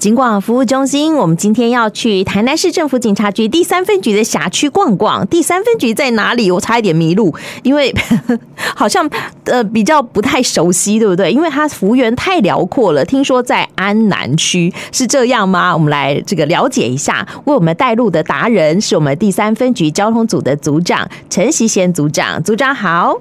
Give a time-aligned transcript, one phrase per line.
[0.00, 5.26] 警广服务中心，我们今天要去台南市政府警察局第三分局的辖区逛逛。
[5.26, 6.50] 第三分局在哪里？
[6.50, 8.40] 我差一点迷路， 因为呵 呵
[8.74, 9.06] 好像
[9.44, 11.30] 呃比较不太熟悉，对不对？
[11.30, 13.04] 因为它幅员太辽阔了。
[13.04, 15.74] 听说在安南区，是这样吗？
[15.74, 17.28] 我们来这个了解一下。
[17.44, 22.42] 为我们带路的达人是我们第三分局交通组的组长陈锡贤组长。
[22.42, 23.20] 组长好。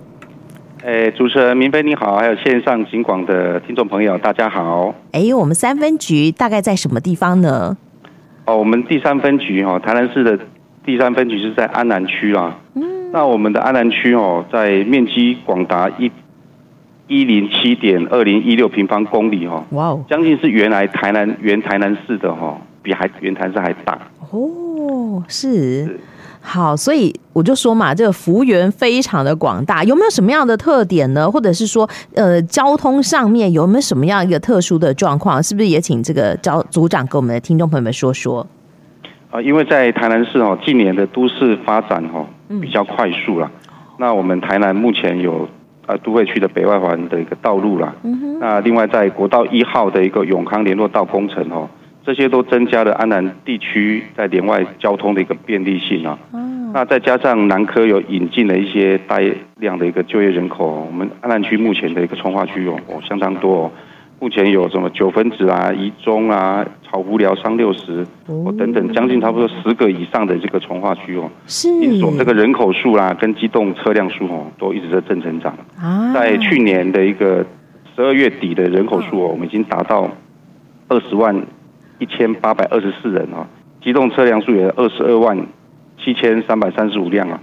[0.81, 4.95] 哎，主持人明飞你好，还有线上警广的听众朋友，大家好。
[5.11, 7.75] 哎，我们三分局大概在什么地方呢？
[8.45, 10.39] 哦，我们第三分局哈，台南市的
[10.85, 12.57] 第三分局是在安南区啦。
[12.75, 13.11] 嗯。
[13.11, 16.09] 那我们的安南区哦，在面积广达一
[17.07, 19.65] 一零七点二零一六平方公里哈。
[19.71, 20.05] 哇哦。
[20.09, 23.99] 将近是原来台南原台南市的哈，比还原台市还大。
[24.31, 25.83] 哦，是。
[25.85, 25.99] 是
[26.41, 31.29] 好，所以我就说嘛，这个幅员非常的广大，有没有什么样的特点呢？
[31.29, 35.43] 或者是说，呃，交通上面有没有什么样一个特殊的状况？
[35.43, 38.47] 是不是也请这个交组长跟我们的听众朋友们说说？
[39.29, 42.25] 啊，因为在台南市哦，近年的都市发展哈
[42.61, 43.51] 比较快速了。
[43.67, 45.47] 嗯、那我们台南目前有
[45.85, 48.39] 呃都会区的北外环的一个道路啦，嗯哼。
[48.39, 51.69] 那另外在国道一号的一个永康联络道工程哦。
[52.09, 56.17] 这些都增加了安南地区在连外交通的一个便利性啊。
[56.33, 56.71] 嗯。
[56.73, 59.19] 那再加上南科有引进了一些大
[59.57, 63.71] 量的一个就业人口，我们安南区目前的一个从化区哦，相当多哦。
[64.19, 71.29] 目前有什么九分子啊、一中啊、草湖寮、商六十哦等等，将近差不多十个以上的这个从化区哦。
[71.45, 71.69] 是。
[71.69, 75.55] 因此，这个人口数啦，跟机动车辆数哦，都一直在正成长。
[75.79, 76.11] 啊。
[76.11, 77.45] 在去年的一个
[77.95, 80.09] 十二月底的人口数哦，我们已经达到
[80.87, 81.39] 二十万。
[81.99, 83.45] 一千八百二十四人啊，
[83.83, 85.37] 机动车辆数也二十二万
[86.03, 87.39] 七千三百三十五辆啊，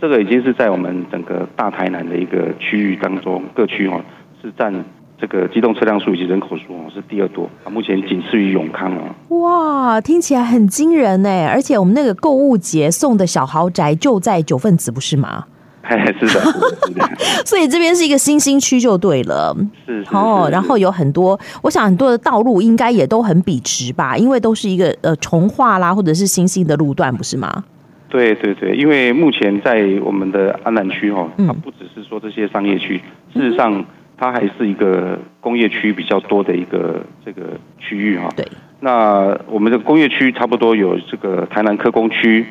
[0.00, 4.00] 这个已经是在我们整个大台南的一个区域当中，各区哦
[4.42, 4.72] 是占
[5.18, 9.38] 这个机动车辆数以及人口数哦是第二多啊，目前仅次于永康哦。
[9.42, 15.44] 哇，听起来很惊人呢，而且我们那个购物节送的小豪宅就在九份子，不是吗？
[15.90, 17.10] 是的，是的，
[17.44, 19.56] 所以这边是一个新兴区就对了。
[19.86, 27.64] 是，哦，然后有很多，我想很多的道路应该也都很笔直吧，因为都是一个呃重化啦，或者是新兴的路段，不是吗？
[28.08, 33.00] 对对对，因为目前在我们的安南区哈，它不只是说这些商业区，
[33.34, 33.84] 嗯、事实上
[34.18, 37.42] 它还是一个工业区比较多的一个这个
[37.78, 38.28] 区域哈。
[38.36, 38.46] 对，
[38.80, 42.46] 那我们的工业区差不多有这个台南科工区。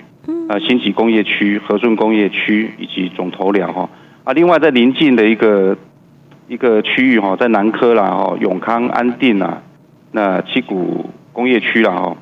[0.47, 3.89] 呃，新集工业区、和顺工业区以及总头寮哈。
[4.23, 5.75] 啊，另外在邻近的一个
[6.47, 9.61] 一个区域哈，在南科啦哈、永康、安定啊，
[10.11, 12.17] 那七股工业区啦哈，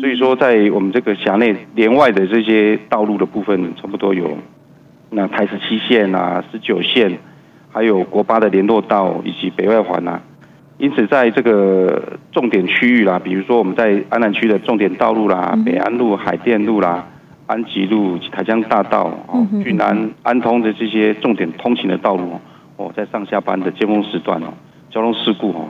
[0.00, 4.36] 所以说在我们这个辖内连外的这些道路的部分，差不多有
[5.10, 7.18] 那台十七线啊、十九线，
[7.72, 10.20] 还有国八的联络道以及北外环啊，
[10.80, 17.06] 因此在这个重点区域啦，比如说我们在安南区的重点道路啦，北安路、海淀路啦。
[17.46, 22.38] 安吉路、台江大道、哦，俊安、安通的这些重点通勤的道路
[22.76, 24.54] 哦，在上下班的尖峰时段哦，
[24.88, 25.66] 交通事故哦。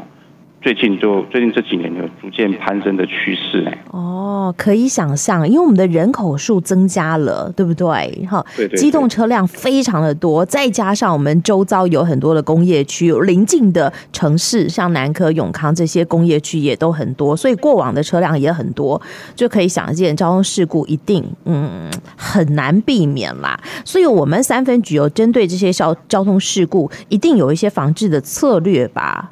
[0.62, 3.78] 最近就最近这几年有逐渐攀升的趋势哎。
[3.93, 8.26] 哦，可以想象，因为我们的人口数增加了，对不对？
[8.31, 8.78] 哈，对对。
[8.78, 19.00] 机动车辆非常的多，再加上我们周遭有很多的工业区，有邻近的城市，像南科、永康这些工业区也都很多，所以过往的车辆也很多，
[19.34, 23.59] 就可以想见交通事故一定嗯很难避免啦。
[23.82, 29.31] 所以我们三分局有针对这些交交通事故，一定有一些防治的策略吧。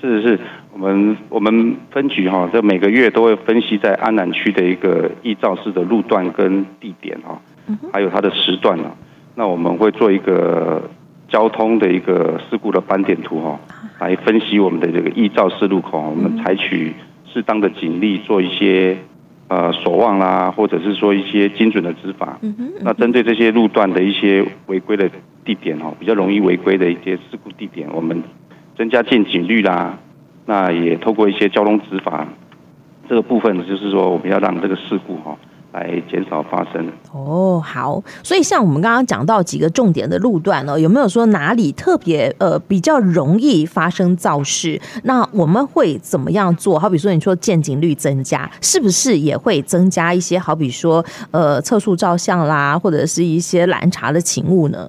[0.00, 0.38] 是是，
[0.72, 7.40] 我们我们分局哈，这每个月都会分析在安南区的一个易肇事的路段跟地点哈，
[7.92, 8.84] 还有它的时段呢。
[9.34, 10.88] 那我们会做一个
[11.28, 13.58] 交通的一个事故的斑点图哈，
[13.98, 16.94] 来分析我们的这个易肇事路口，我们采取
[17.32, 18.96] 适当的警力做一些
[19.48, 22.38] 呃守望啦，或者是说一些精准的执法。
[22.82, 25.10] 那针对这些路段的一些违规的
[25.44, 28.22] 地点哈，比较容易违规的一些事故地点，我们。
[28.78, 29.98] 增加见警率啦，
[30.46, 32.26] 那也透过一些交通执法
[33.08, 35.36] 这个部分，就是说我们要让这个事故哈
[35.72, 36.88] 来减少发生。
[37.12, 44.80] 哦，好，所以像我们刚刚讲到几个重点的路段呢，有没有说哪里特别呃比较容易发生肇事？
[45.02, 46.78] 那我们会怎么样做？
[46.78, 50.38] 好比说你说见警率增加，是不是也会增加一些？
[50.38, 54.88] 好比说呃测速照相啦，或者是一些拦查的勤务呢？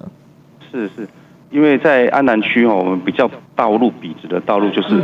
[0.70, 1.08] 是是。
[1.50, 5.02] 因为在安南区哦，我们比较道路笔直的道路就是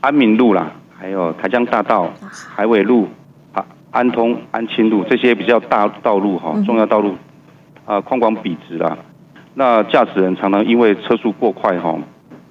[0.00, 3.08] 安民路啦，还有台江大道、海尾路、
[3.52, 7.14] 啊安通、安清路这些比较大道路哈，重要道路
[7.84, 8.98] 啊，宽广笔直啦。
[9.54, 11.96] 那驾驶人常常因为车速过快哈，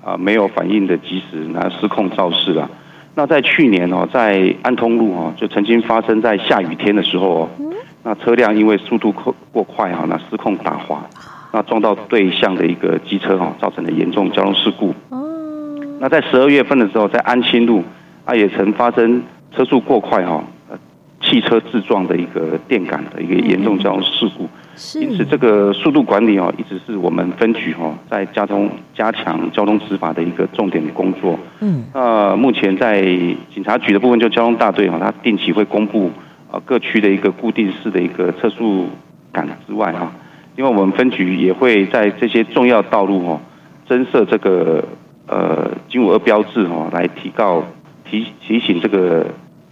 [0.04, 2.70] 啊没有反应的及时，那失控肇事啦。
[3.16, 7.50] 那在去年哦，在安通路哦，就曾经发生在下雨天的时候哦，
[8.04, 11.06] 那车辆因为速度过过快哈，那失控打滑，
[11.52, 14.94] 那撞到对向的一个机车哈，造成了严重交通事故。
[16.00, 17.84] 那在十二月份的时候，在安清路
[18.24, 19.22] 啊，也曾发生
[19.56, 20.44] 车速过快哈，
[21.20, 24.48] 汽车自撞的一个电杆的一个严重交通事故。
[24.98, 31.38] 因此，这个速度管理哦，一直是我们分局哈在交通加强交通执法的一个重点工作。
[31.60, 33.02] 嗯，那目前在
[33.54, 36.10] 警察局的部分，就交通大队哈，它定期会公布
[36.50, 38.88] 啊各区的一个固定式的一个测速
[39.34, 40.10] 杆之外哈，
[40.60, 43.40] 因为我们分局也会在这些重要道路哦
[43.88, 44.84] 增设这个
[45.26, 47.64] 呃金五二标志哦，来提告
[48.04, 49.26] 提提醒这个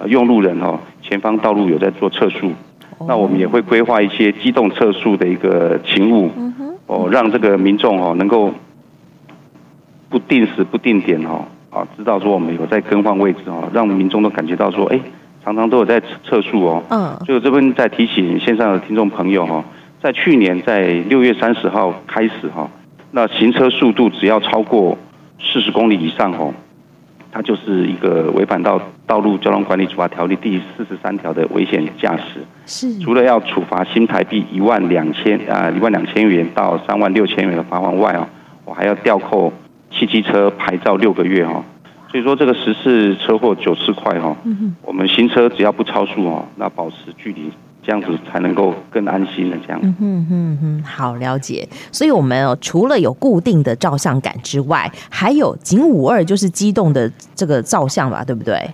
[0.06, 2.54] 用路人哦前方道路有在做测速。
[3.06, 6.32] 那我们也会规划一些机动测速的一个勤务，
[6.86, 8.54] 哦，让这个民众哦能够
[10.08, 14.98] 不定时不定点哦啊，知道说我们有在更换位置哦，让民众都感觉到说，哎，
[15.44, 16.82] 常常都有在测速哦。
[16.88, 17.20] 嗯。
[17.28, 19.64] 就这边在提醒线上的听众朋友哈，
[20.08, 22.72] 在去年在六月三十号开始哈，
[23.12, 24.98] 那行车速度只要超过
[25.38, 26.54] 四十公里以上哦。
[27.30, 38.26] 它就是一个违反到道路交通管理处罚条例第四十三条的危险驾驶，是除了要处罚新台币一万两千啊一万两千元到三万六千元的罚款外哦，
[38.64, 39.52] 我还要吊扣
[39.92, 41.62] 汽机车牌照六个月哦，
[42.10, 44.34] 所以说这个十次车祸九次快哈，
[44.84, 47.52] 我们行车只要不超速哦，那保持距离。
[47.88, 49.80] 这样子才能够更安心的这样。
[49.82, 51.66] 嗯哼哼哼，好了解。
[51.90, 58.70] 所以，我们哦除了有固定的照相杆之外，还有警五二，就是机动的这个照相吧，对不对？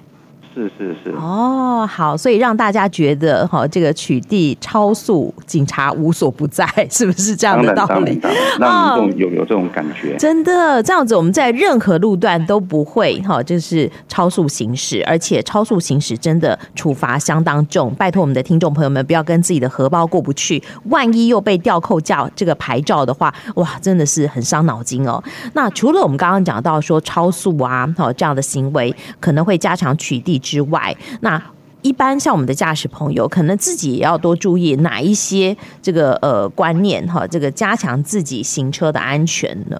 [0.55, 8.19] 是是是哦，好，所以让大家觉得哈，这个取缔超速，警察无所不在，是不是这样的道理？
[8.59, 10.15] 让民众有有这种感觉。
[10.17, 17.91] 真的这样子，我们在任何路段都不会哈，就是超速行驶，而且超速行驶真的处罚相当重。
[17.95, 25.23] 拜托我们的听众朋友们，不要跟自己的荷包过不去，万一又被吊扣驾这个牌照的话，哇，真的是很伤脑筋哦。
[25.53, 30.43] 那除了我们刚刚讲到说超速啊，哈这样的行为，可能会加强取缔。
[30.44, 31.42] 之外，那
[31.81, 39.78] 一般像我们的驾驶朋友，可能自己也要多注意哪一些这个呃观念哈，这个加强自己行车的安全呢？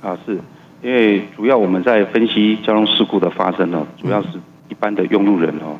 [0.00, 0.38] 啊，是
[0.82, 4.28] 因为主要我们在分析交通事故的发生呢，主要是
[4.70, 5.76] 一般的用路人哦，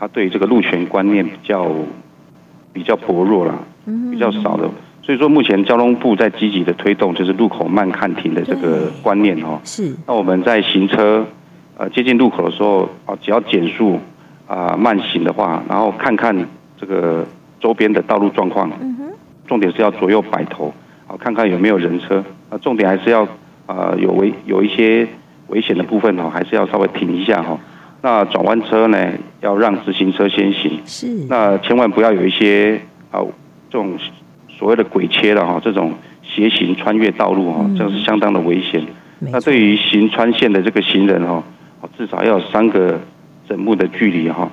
[0.00, 1.70] 他对这个路权观念比较
[2.72, 3.54] 比较薄弱啦，
[4.10, 4.68] 比较少的，
[5.00, 9.94] 所以说目前交通部在积极的推动，就是路口慢看停的这个观念哦，是。
[10.08, 11.24] 那我们在行车。
[11.78, 13.98] 呃，接近路口的时候，啊，只要减速
[14.46, 16.36] 啊，慢行的话，然后看看
[16.78, 17.26] 这个
[17.60, 18.70] 周边的道路状况。
[18.80, 19.04] 嗯哼。
[19.48, 20.72] 重点是要左右摆头，
[21.06, 22.22] 啊，看看有没有人车。
[22.50, 23.26] 啊，重点还是要
[23.66, 25.08] 啊，有危有一些
[25.48, 27.58] 危险的部分哦，还是要稍微停一下哈。
[28.02, 30.78] 那转弯车呢，要让直行车先行。
[30.84, 31.06] 是。
[31.28, 32.78] 那千万不要有一些
[33.10, 33.20] 啊，
[33.70, 33.98] 这种
[34.48, 38.84] 所谓的鬼切了哈，这种斜行穿越道路哈，这是相当的危险。
[39.18, 41.42] 那对于行穿线的这个行人哈。
[41.96, 42.98] 至少要有三个
[43.48, 44.50] 整目的距离哈，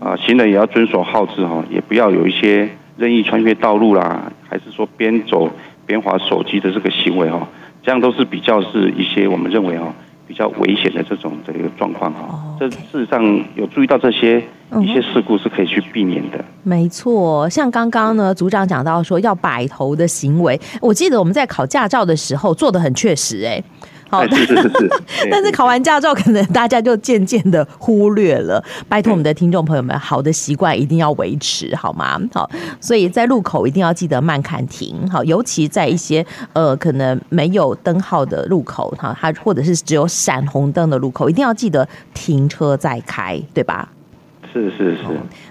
[0.00, 5.48] 啊，行人也要遵守号志哈，也不要有一些任意穿越道路啦，还是说边走
[5.86, 7.46] 边滑手机的这个行为哈，
[7.82, 9.92] 这样都是比较是一些我们认为哈
[10.26, 12.56] 比较危险的这种这个状况哈。
[12.58, 13.22] 这事实上
[13.54, 14.42] 有注意到这些
[14.80, 16.44] 一些事故是可以去避免的。
[16.62, 23.62] 没错，像刚刚呢组长讲到说要摆头的行为，我记得我们在考驾照的时候做的很确实哎。
[24.10, 24.90] 好，是是是，
[25.30, 28.62] 但是 考完驾照，可能大家就渐渐的忽略了。
[28.88, 32.20] 拜托我们的听众朋友们，好的习惯一定要维持，好吗？
[32.34, 32.50] 好，
[32.80, 43.88] 所以在路口一定要记得慢看停，好，尤其在一些呃可能没有灯号的路口，哈，它或者是只有闪红灯的路口，一定要记得停车再开，对吧？
[44.52, 45.02] 是是是，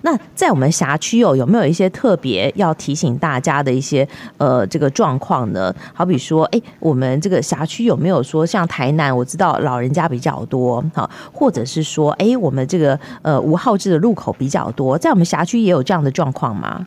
[0.01, 5.74] 那在我们辖区哦有没有一些特别要提醒大家的一些呃这个状况呢？
[5.94, 16.86] 好比说，哎，我们这个辖区有没有说像台南，我知道老人家比较多，哈，或者是说，哎，我们这个呃五号志的路口比较多，在我们辖区也有这样的状况吗？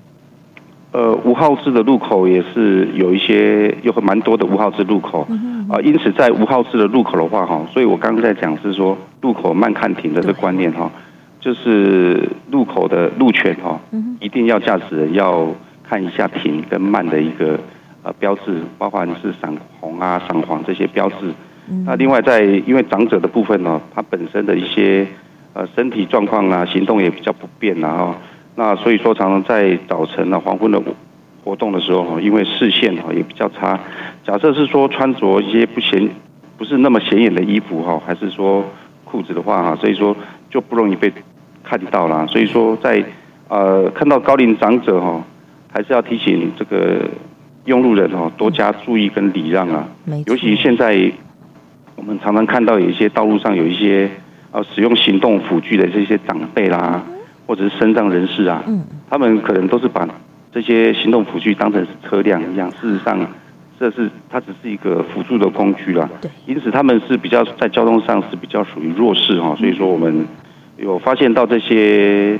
[0.92, 5.26] 呃，五号志的路口也是有一些，有蛮多的五号志路口
[5.70, 10.90] 啊，因此在五号志的路口的话，哈，所以我刚刚在讲是说路口慢看停的这个观念，哈。
[11.42, 13.80] 就是路口的路权哈，
[14.20, 15.48] 一定要驾驶人要
[15.82, 17.58] 看一下停跟慢的一个
[18.04, 21.32] 呃标志，包括你是闪红啊、闪黄这些标志。
[21.84, 25.04] 那另外在因为长者的部分呢，他本身的一些
[25.52, 28.14] 呃身体状况啊、行动也比较不便然后，
[28.54, 30.80] 那所以说常常在早晨啊、黄昏的
[31.42, 33.80] 活动的时候哈，因为视线哈也比较差。
[34.24, 36.08] 假设是说穿着一些不显
[36.56, 38.64] 不是那么显眼的衣服哈，还是说。
[39.04, 40.16] 裤子的话哈，所以说
[40.48, 41.12] 就不容易被
[41.62, 42.26] 看到啦。
[42.26, 43.04] 所以说在
[43.48, 45.22] 呃看到高龄长者哈，
[45.72, 47.02] 还是要提醒这个
[47.64, 49.88] 用路人哦，多加注意跟礼让啊。
[50.26, 51.10] 尤其现在
[51.96, 54.10] 我们常常看到有一些道路上有一些
[54.50, 57.02] 呃使用行动辅具的这些长辈啦，
[57.46, 58.62] 或者是身障人士啊，
[59.08, 60.08] 他们可能都是把
[60.52, 63.26] 这些行动辅具当成是车辆一样，事实上。
[63.80, 70.24] 这是它只是一个辅助的工具啦，对，因此他们是比较在交通上是比较属于弱势哈，所以说我们
[70.82, 72.38] 有发现到这些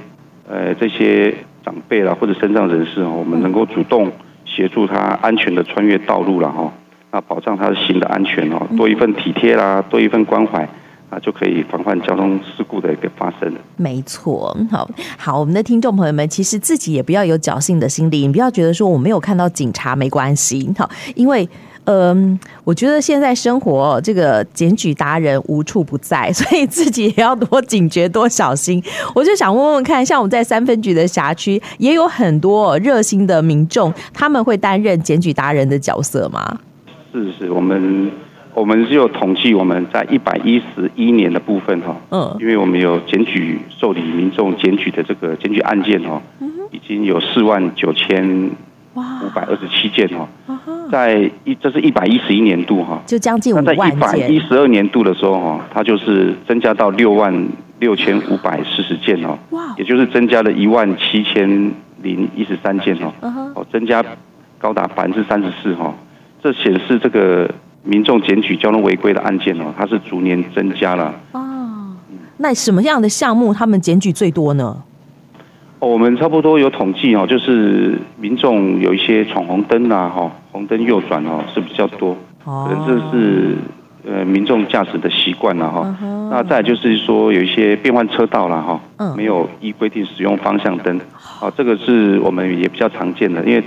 [0.49, 1.33] 呃这些
[1.65, 4.11] 长辈啦或者身障人士哈，我们能够主动
[4.45, 6.73] 协助他安全的穿越道路了哈，
[7.13, 10.69] 那保障他的行的安全哦，多一份体贴啦，多一份关怀。
[11.13, 13.55] 啊，就可以防范交通事故的一个发生。
[13.77, 21.47] 没错，好好，我们的听众朋友们，其实自己也不要有侥幸的心理，你不要觉得说我没有看到警察没关系，好，因为
[21.85, 28.83] 嗯、呃，我觉得现在生活这个检举达人无处不在，所以自己也要多警觉、多小心。
[29.15, 36.59] 我就想问问看，像我们在三分局的辖区，也有很多热心的民众，他们会担任检举达人的角色吗？
[37.12, 38.11] 是是，我们。
[38.55, 46.21] 我们是有统计，我们在一百一十一年的部分哈，嗯，因为我们有检举受理民众检举的这个检举案件哦，
[46.71, 48.51] 已经有四万九千
[48.95, 50.29] 五百二十七件哦，
[50.91, 53.77] 在一这是一百一十一年度哈，就将近五万件。
[53.77, 61.49] 在一百一十二年度的时候哈，它就是增加到六万六千五百四十件哦，哇，也就是增加了一万七千
[62.03, 63.13] 零一十三件哦，
[63.55, 64.05] 哦，增加
[64.59, 65.95] 高达百分之三十四哈，
[66.43, 67.51] 这显示这个。
[67.85, 71.13] 民众检举交通违规的案件哦，它是逐年增加了。
[71.33, 71.97] 哦，
[72.37, 74.77] 那什么样的项目他们检举最多呢？
[75.83, 83.57] 哦，我们差不多有统计哦，就是民众有一些闯红灯啊，哈，红灯右转哦是比较多，可能这是
[84.07, 85.97] 呃民众驾驶的习惯了哈。
[86.31, 88.81] 那再就是说有一些变换车道了哈，
[89.17, 90.97] 没有依规定使用方向灯，
[91.41, 93.65] 啊，这个是我们也比较常见的，因为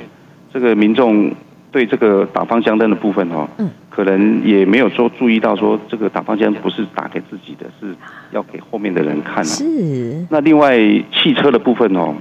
[0.53, 1.29] 这个民众。
[1.72, 7.95] 对这个打方向灯的部分哦，嗯，可能也没有说注意到说这个打方向不是打给自己的，是
[8.31, 9.43] 要给后面的人看啊。
[9.43, 10.27] 是。
[10.29, 10.77] 那另外
[11.13, 12.13] 汽车的部分哦，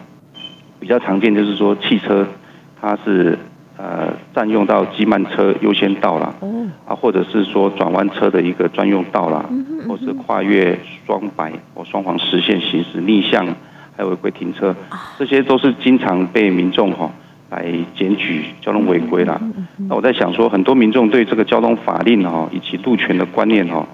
[0.79, 2.25] 比较常见就是说汽车
[2.81, 3.37] 它是
[3.77, 13.45] 呃占用到机慢车优先道啦，哦，啊，或者是说转弯车的一个专用道啦，嗯哼嗯哼，或是跨越双白或双黄实线行驶逆向，
[13.97, 14.73] 还有违规停车，
[15.19, 17.11] 这些都是经常被民众哈。
[17.51, 19.41] 来检举交通违规啦。
[19.89, 23.87] 那我在想说，很多民众对这个交通法令哈以及路权的观念哈，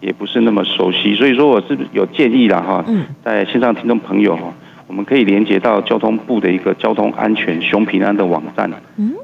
[0.00, 1.14] 也不是那么熟悉。
[1.14, 2.84] 所以说，我是有建议啦哈，
[3.24, 4.52] 在线上听众朋友哈，
[4.86, 8.70] 我们可以连接到交通部的一个交通安全熊平安的网站。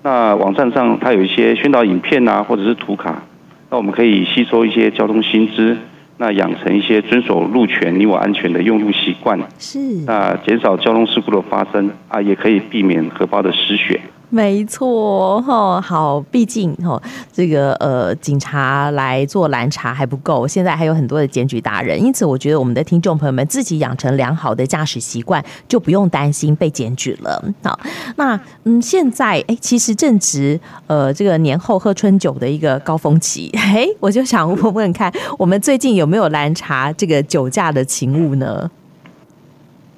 [0.02, 3.22] 那网站上它有一些宣导影片啊，或者是图卡，
[3.70, 5.76] 那我们可以吸收一些交通新知。
[6.24, 14.00] 那养成一些遵守路权、你我安全的用路习惯，是那减少交通事故的发生啊，也可以避免荷包的失血。
[14.34, 27.44] 没错，哈好，毕竟哈这个呃警察来做拦查还不够，现在还有很多的检举达人，因此我觉得我们的听众朋友们自己养成良好的驾驶习惯，就不用担心被检举了。
[27.62, 27.78] 好，
[28.16, 38.70] 那嗯现在哎其实正值呃这个年后喝春酒的一个高峰期， 哎我就想问问看，我们最近有没有拦查这个酒驾的勤务呢？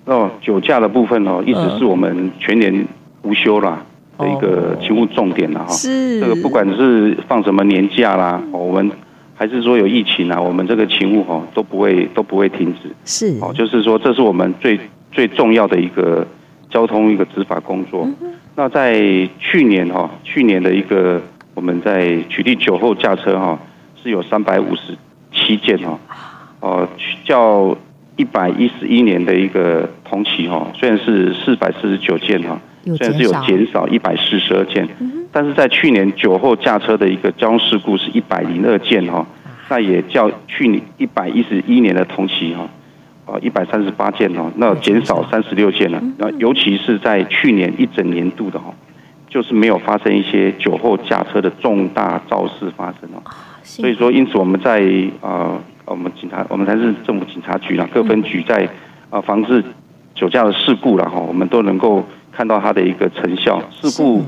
[0.07, 2.85] 哦，酒驾的部分哦，一直是我们全年
[3.23, 3.81] 无休啦。
[4.18, 6.21] 的一个勤务重点了哈，是。
[6.21, 8.90] 这个不管是放什么年假啦，我们
[9.35, 13.38] 还是说有疫情啊，我们这个勤务哈都不会都不会停止，是。
[13.40, 14.78] 哦，就是说这是我们最
[15.11, 16.26] 最重要的一个
[16.71, 18.09] 交通一个执法工作。
[18.54, 18.94] 那在
[19.40, 21.21] 去年哈，去年的一个
[21.54, 23.59] 我们在取缔酒后驾车哈
[24.02, 24.97] 是有三百五十
[25.33, 25.99] 七件哈，
[26.61, 26.88] 哦，
[27.25, 27.76] 较
[28.16, 32.61] 一百一十一年的一个同期哈，虽然是四百四十九件哈。
[32.85, 34.87] 虽然是有减少一百四十二件，
[35.33, 39.26] 但是在去年酒后驾车的一个交通事故是一百零二件哈，
[39.71, 42.69] 那也较去年一百一十一年的同期哈，
[43.26, 46.03] 啊一百三十八件哦，那减少三十六件了。
[46.19, 48.75] 那尤其是在去年一整年度的哈，
[49.29, 53.23] 就是没有发生一些酒后驾车的重大肇事发生哦。
[53.62, 54.83] 所以说，因此我们在
[55.23, 58.69] 呃我们警察，我们才是政府警察局啦，各分局在
[59.09, 59.64] 呃防治
[60.14, 62.05] 酒驾的事故了哈，我们都能够。
[62.37, 64.19] 看到它的一个成效，事故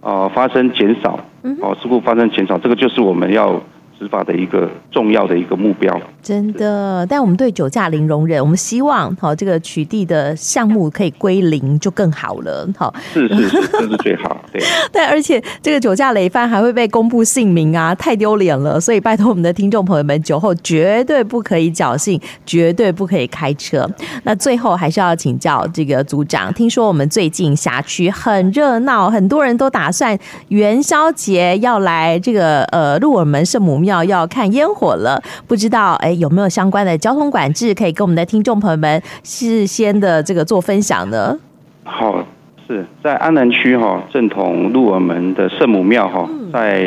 [0.00, 1.18] 啊、呃、发生减少，
[1.60, 3.60] 哦，事故发生减少，这个就是我们要
[3.98, 7.06] 执法的一个重要的一个目标，真的。
[7.08, 12.68] 但我们对酒驾零容忍，我们希望好这个取缔的项目可以归零就更好了。
[12.76, 14.36] 好，是是是，这是最好。
[14.52, 14.60] 对。
[14.90, 18.80] 但而且这个酒驾累犯还会被公布姓名啊，太丢脸了。
[18.80, 23.88] 所以拜托我们的听众朋友们，酒后绝对不可以侥幸，绝对不可以开车。
[24.24, 30.18] 那最后还是要请教这个组长，听说我们最近辖区很热闹，很多人都打算
[30.48, 41.38] 元宵节要来这个呃鹿耳门圣母庙要看烟火了，不知道哎有没有相关的交通管制可以跟我们的听众朋友们事先的这个做分享呢？
[41.84, 42.24] 好，
[42.66, 46.82] 是在安南区哈，正统鹿耳门的圣母庙哈，在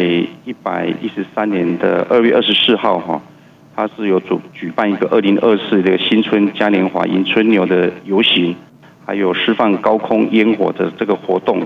[0.45, 3.21] 一百一十三年的二月二十四号哈，
[3.75, 8.55] 它是有主举办一个二零二四的新春嘉年华迎春牛的游行，
[9.05, 11.61] 还有释放高空烟火的这个活动。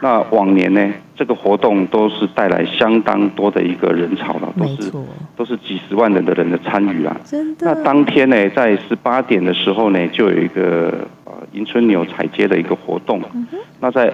[0.00, 4.92] 那往年呢，这个活动都是带来相当多的一个人潮了，都是
[5.36, 7.16] 都是几十万人的人的参与啊。
[7.24, 7.66] 真的。
[7.66, 13.20] 那当天呢，在十八点的时候呢，就有一个呃迎春牛踩街的一个活动。
[13.34, 13.44] 嗯、
[13.80, 14.12] 那在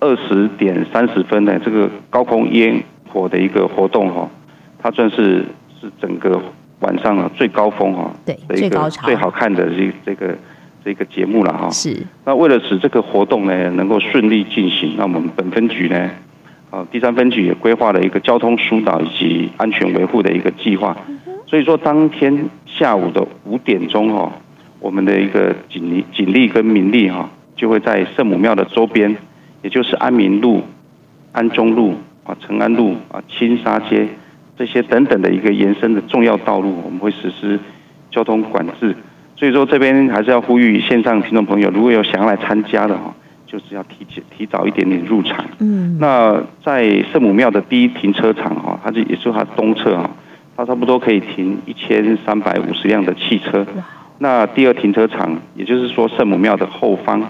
[0.00, 4.28] 二十点三十分呢，这个高空烟火的一个活动哈，
[4.82, 5.46] 它算是
[5.80, 6.38] 是整个
[6.80, 10.36] 晚上啊最高峰哈，对，最高潮，最好看的这这个。
[10.84, 11.96] 这个节目了哈，是。
[12.24, 16.10] 那为了使这个活动呢能够顺利进行，那我们本分局呢，
[16.70, 20.96] 啊，第三分局也规划了一个交通疏导以及安全维护的一个计划。
[21.46, 24.32] 所以说，当天下午的五点钟哈，
[24.80, 29.14] 我们的一个警力、警力跟民力哈，就会在圣母庙的周边，
[29.62, 30.62] 也就是安民路、
[31.30, 34.08] 安中路啊、成安路啊、青沙街
[34.56, 37.60] 这些等等的一个延伸的重要道路，我们会实施
[38.10, 38.96] 交通管制。
[39.42, 43.12] 所以说这边还是要呼吁线上听众朋友，如果有想要来参加的哈，
[43.44, 45.44] 就是要提前提早一点点入场。
[45.58, 50.08] 嗯，那在圣母庙的第一停车场哈，它就也是它东侧哈，
[50.56, 53.66] 它差不多可以停一千三百五十辆的汽车。
[54.18, 57.20] 那第二停车场，也就是说圣母庙的后方，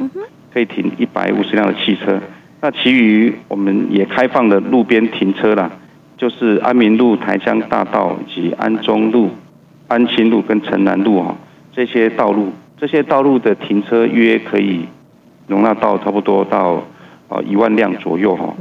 [0.52, 2.21] 可以停一百五十辆的汽车。
[2.61, 5.71] 那其余我们也开放了路边停车啦，
[6.19, 9.31] 就是安民路、台江大道以及安中路、
[9.88, 11.35] 安清路跟城南路哈。
[11.74, 14.86] 这些道路，这些道路的停车约可以
[15.46, 16.82] 容纳到差不多到
[17.28, 18.54] 呃一万辆左右哈，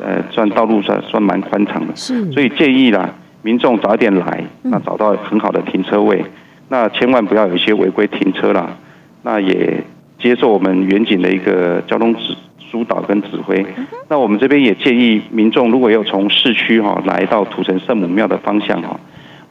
[0.00, 6.24] 呃，算道路算算蛮宽敞的，是，所以建议啦，民众早一点来，那找到很好的停车位，
[6.68, 8.76] 那千万不要有一些违规停车啦，
[9.22, 9.82] 那也
[10.18, 13.64] 接受我们远景的一个交通指疏导跟指挥，
[14.08, 19.00] 那我们这边也建议民众如果要从市区哈来到土城圣母庙的方向哈，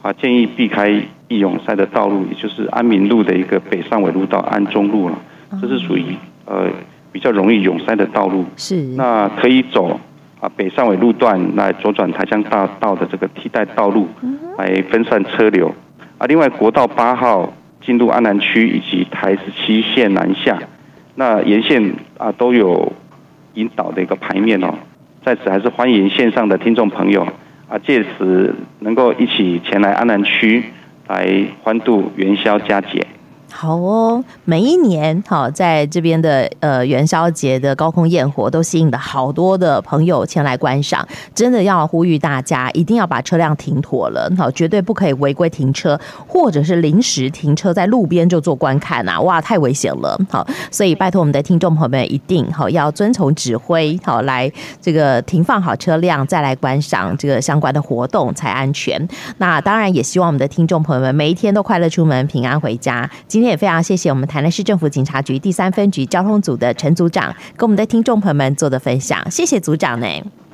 [0.02, 1.02] 啊，建议避开。
[1.30, 5.18] 易永塞的道路，也就是安民路的一个北上纬路到安中路了，
[5.60, 6.70] 这是属于呃
[7.12, 8.46] 比较容易涌塞的道路。
[8.56, 10.00] 是，那可以走
[10.40, 14.08] 啊北上纬路段来左转台江大道的这个替代道路，
[14.56, 15.68] 来分散车流。
[16.16, 20.58] 啊，另外国道八号进入安南区以及台十七线南下，
[21.16, 22.90] 那沿线啊都有
[23.52, 24.72] 引导的一个牌面哦。
[25.22, 27.28] 在此还是欢迎线上的听众朋友
[27.68, 30.64] 啊，届时能够一起前来安南区。
[31.08, 33.06] 来欢度元宵佳节。
[33.50, 59.08] 好哦，每一年好在这边的呃元宵节的高空焰火都吸引了好多的朋友前来观赏，真的要呼吁大家一定要把车辆停妥了，好，绝对不可以违规停车，或者是临时停车在路边就做观看呐、哇，太危险了，好，所以拜托我们的听众朋友们一定好要遵从指挥，好来这个停放好车辆再来观赏这个相关的活动才安全。
[59.38, 63.10] 那当然也希望我们的听众朋友们每一天都快乐出门，平安回家。
[63.40, 70.06] 天也非常谢谢我们台南市政府警察局第三分局交通组的陈组长跟我们的听众朋友们做的分享，谢谢组长呢。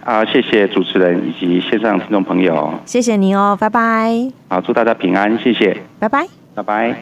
[0.05, 4.13] 啊，谢谢主持人以及线上听众朋友，谢谢您哦，拜拜。
[4.49, 6.95] 好，祝大家平安，谢谢，拜拜，拜拜。